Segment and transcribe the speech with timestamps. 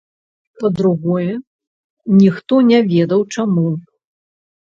[0.61, 1.27] Па-другое,
[2.21, 3.67] ніхто не ведаў чаму.